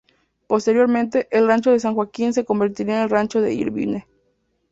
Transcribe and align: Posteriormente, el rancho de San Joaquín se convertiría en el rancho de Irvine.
Posteriormente, 0.47 1.27
el 1.29 1.45
rancho 1.47 1.69
de 1.69 1.79
San 1.79 1.93
Joaquín 1.93 2.33
se 2.33 2.43
convertiría 2.43 2.95
en 2.95 3.03
el 3.03 3.09
rancho 3.11 3.39
de 3.39 3.53
Irvine. 3.53 4.07